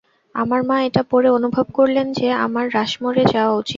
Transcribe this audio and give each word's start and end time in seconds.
আমার 0.35 0.61
মা 0.63 0.77
এটা 0.81 1.01
পড়ে 1.11 1.29
অনুভব 1.29 1.65
করলেন 1.73 2.07
যে 2.11 2.27
আমার 2.45 2.65
রাশমোর 2.73 3.15
এ 3.17 3.25
যাওয়া 3.33 3.53
উচিৎ। 3.53 3.69